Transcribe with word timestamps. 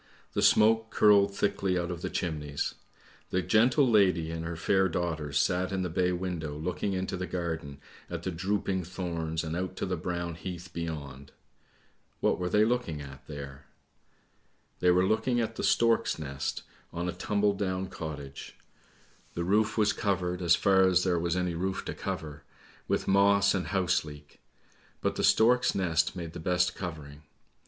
The 0.33 0.41
smoke 0.41 0.89
curled 0.89 1.35
thickly 1.37 1.77
out 1.77 1.91
of 1.91 2.01
the 2.01 2.09
chimneys. 2.09 2.73
The 3.29 3.43
gentle 3.43 3.87
lady 3.87 4.31
and 4.31 4.43
her 4.43 4.55
fair 4.55 4.89
daughters 4.89 5.37
sat 5.37 5.71
in 5.71 5.83
the 5.83 5.91
bay 5.91 6.11
window 6.11 6.57
looking 6.57 6.93
into 6.93 7.15
the 7.15 7.27
garden 7.27 7.79
at 8.09 8.23
the 8.23 8.31
drooping 8.31 8.83
thorns 8.83 9.43
and 9.43 9.55
out 9.55 9.75
to 9.75 9.85
the 9.85 9.97
brown 9.97 10.33
heath 10.33 10.71
beyond. 10.73 11.33
What 12.19 12.39
were 12.39 12.49
they 12.49 12.65
looking 12.65 12.99
at 12.99 13.27
there? 13.27 13.67
They 14.79 14.89
were 14.89 15.05
looking 15.05 15.39
at 15.39 15.59
a 15.59 15.63
stork's 15.63 16.17
nest 16.17 16.63
on 16.91 17.07
a 17.07 17.11
tumbledown 17.13 17.85
cottage; 17.91 18.57
the 19.35 19.43
roof 19.43 19.77
was 19.77 19.95
1 19.95 19.99
84 20.03 20.07
ANDERSEN'S 20.07 20.23
FAIRY 20.23 20.37
TALES 20.37 20.37
covered, 20.39 20.45
as 20.47 20.63
far 20.63 20.89
as 20.89 21.03
there 21.03 21.19
was 21.19 21.35
any 21.35 21.53
roof 21.53 21.85
to 21.85 21.93
cover, 21.93 22.43
with 22.87 23.07
moss 23.07 23.53
and 23.53 23.67
house 23.67 24.03
leek; 24.03 24.39
but 24.99 25.13
the 25.15 25.23
stork's 25.23 25.75
nest 25.75 26.15
made 26.15 26.33
the 26.33 26.39
best 26.39 26.73
covering. 26.73 27.21